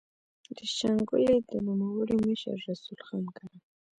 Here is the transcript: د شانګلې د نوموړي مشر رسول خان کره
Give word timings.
د 0.55 0.59
شانګلې 0.75 1.37
د 1.49 1.51
نوموړي 1.67 2.15
مشر 2.27 2.55
رسول 2.69 2.99
خان 3.07 3.25
کره 3.37 3.55